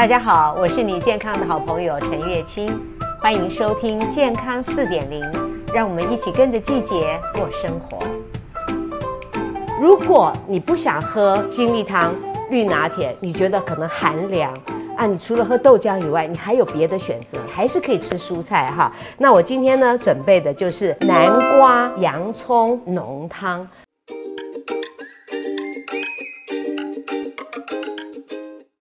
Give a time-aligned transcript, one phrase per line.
[0.00, 2.66] 大家好，我是你健康的好朋友陈月清，
[3.20, 5.22] 欢迎收听健康四点零，
[5.74, 7.98] 让我们一起跟着季节过生活。
[9.78, 12.14] 如果你不想喝精力汤、
[12.48, 14.50] 绿拿铁，你觉得可能寒凉
[14.96, 18.90] 啊，你除了喝豆浆以外，你还有别的选择，还是可以吃蔬菜哈。
[19.18, 23.68] 那我今天呢，准备的就是南瓜洋葱浓汤。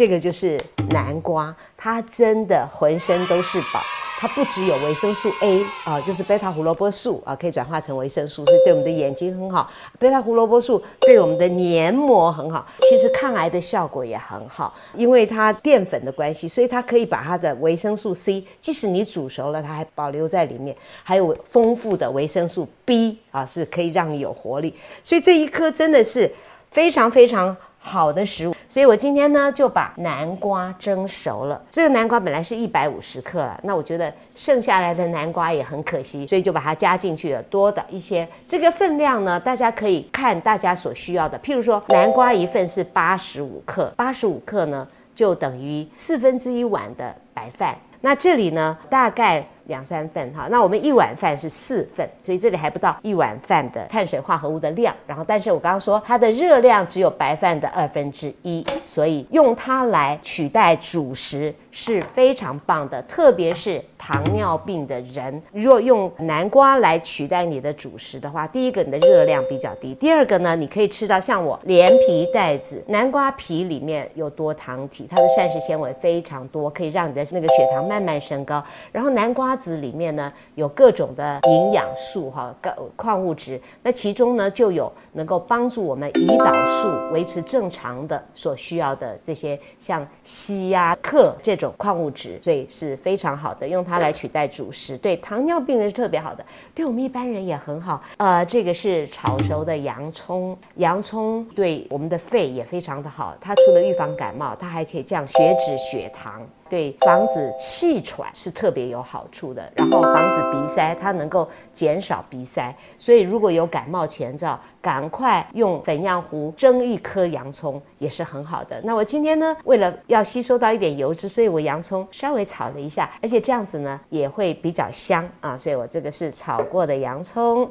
[0.00, 0.58] 这个就是
[0.92, 3.82] 南瓜，它真的浑身都是宝。
[4.18, 9.70] 它不只有维生素 A 啊，就是贝塔胡萝卜素啊，可以转化成维生素，所以对我们的眼睛很好。
[9.98, 20.74] 贝塔胡萝卜素对我们的黏膜很好，其实抗癌的效果也很好，因为它淀粉的关系，所以它可以把它的维生素 C，即使你煮熟了，它还保留在里面。
[21.04, 24.74] 还有丰富的维生素 B 啊，是可以让你有活力。
[25.04, 26.32] 所以这一颗真的是
[26.70, 31.60] 非常非常好的食物，所以我今天呢就把南瓜蒸熟了。
[31.70, 38.28] 这个南瓜本来是一百五十克，那我觉得剩下来的南瓜也很可惜，所以就把它加进去了，多的一些。
[38.46, 41.38] 这个分量呢，大家可以看大家所需要的。
[41.38, 47.74] 譬如说，南瓜一份是八十五克，八十五克呢就等于四分之一碗的白饭。
[48.02, 50.48] 那这里呢，大概两三份哈。
[50.50, 54.94] 那我们一碗饭是四份，所以这里还不到一碗饭的碳水化合物的量。
[55.06, 63.00] 然后，但是我刚刚说它的热量只有白饭的二分之一，所以用它来取代主食是非常棒的。
[63.02, 72.84] 特别是糖尿病的人，如果用南瓜来取代你的主食的话，第一个你的热量比较低，第二个呢，你可以吃到像我连皮带籽。
[72.88, 78.62] 南瓜皮里面有多糖体，它的膳食纤维非常多，可以让你的那个血糖慢慢升高。
[78.90, 83.60] 然后南瓜子里面呢有各种的营养素哈，高矿物质。
[83.82, 94.96] 那其中呢就有能够帮助我们胰岛素维持正常的所需要的这些像硒呀、氪这种矿物质，所以是非常好的，用它来取代主食。
[94.96, 96.44] 对糖尿病人是特别好的，
[96.74, 98.02] 对我们一般人也很好。
[98.16, 103.36] 呃，这个是炒熟的洋葱，洋葱对我们的肺也非常的好。
[103.40, 106.46] 它除了预防感冒，它还可以降血脂、血糖。
[106.70, 112.74] 对防止气喘是特别有好处的，然后防止鼻塞，它能够减少鼻塞。
[112.96, 118.80] 所以如果有感冒前兆，赶快用粉样壶蒸一颗洋葱也是很好的。
[118.84, 125.58] 那我今天呢，为了要吸收到一点油脂，所以我洋葱稍微炒了一下，而且这样子呢也会比较香啊。
[125.58, 127.68] 所以我这个是炒过的洋葱。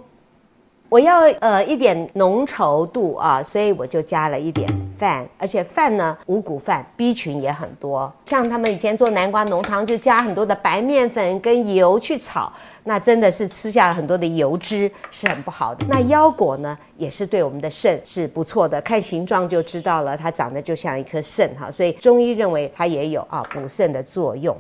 [0.89, 4.67] 我要呃一点浓稠度啊，所以我就加了一点
[4.97, 8.11] 饭，而且饭呢五谷饭 B 群也很多。
[8.25, 12.51] 像他们以前做南瓜浓汤，就加很多的白面粉跟油去炒，
[12.85, 15.85] 那真的是吃下了很多的油脂，是很不好的。
[15.87, 24.57] 那腰果呢，也是对我们的肾是不错的，看形状就知道了，它长得就像一颗肾哈，所以中医认为它也有啊补肾的作用。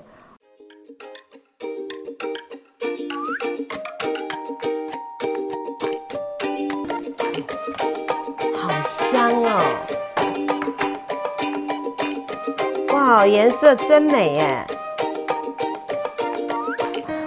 [12.99, 14.67] 哇，颜色真美耶！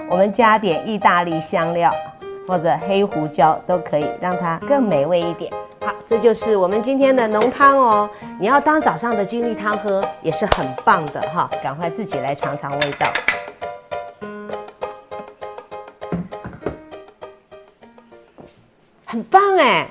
[0.07, 1.91] 我们加点意大利香料
[2.47, 5.51] 或者黑胡椒都可以，让它更美味一点。
[5.81, 8.11] 好，这就是我们今天的浓汤哦。
[8.39, 11.51] 你要当早上的精力汤喝，也是很棒的哈。
[11.63, 13.11] 赶快自己来尝尝味道，
[19.07, 19.89] 很棒哎！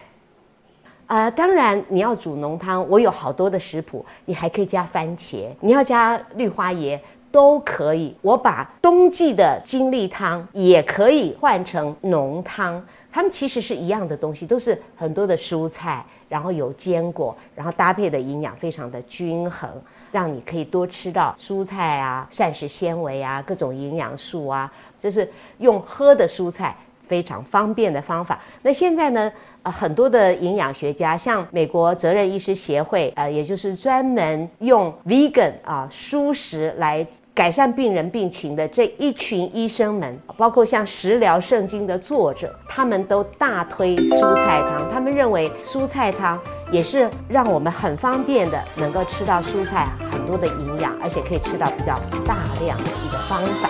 [1.11, 6.97] 呃，当然你要煮浓汤，我有好多的食谱，你还可以加番茄，你要加绿花椰
[7.29, 8.15] 都可以。
[8.21, 19.69] 我把冬季的精力汤也可以换成浓汤，它们其实是一样的东西，都是很多的蔬菜，然后有坚果，然后搭配的营养非常的均衡，
[20.13, 26.73] 让你可以多吃到蔬菜啊、膳食纤维啊、各种营养素啊，这是用喝的蔬菜
[27.05, 28.39] 非常方便的方法。
[28.61, 29.29] 那现在呢？
[29.63, 44.89] 呃，很多的营养学家，像美国责任医师协会，呃，也就是专门用 vegan 啊、呃、蔬食来改善病人病情的这一群医生们，包括像食疗圣经的作者，他们都大推蔬菜汤。
[44.91, 46.39] 他们认为蔬菜汤
[46.71, 51.93] 也是让我们很方便的，能够吃到蔬菜很多的营养，而且可以吃到比较
[52.25, 53.69] 大量的一个方法。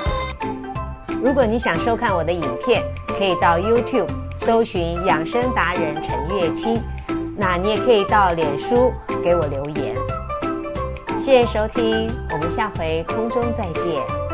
[1.21, 4.07] 如果你想收看我的影片，可以到 YouTube。
[4.43, 6.81] 搜寻养生达人陈月清，
[7.37, 8.91] 那你也可以到脸书
[9.23, 9.95] 给我留言。
[11.19, 14.30] 谢谢收听，我们下回空中再见。